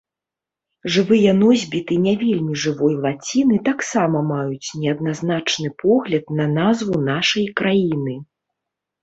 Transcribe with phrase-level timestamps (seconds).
[0.93, 8.19] Жывыя носьбіты не вельмі жывой лаціны таксама маюць неадназначны погляд на назву нашай краіны.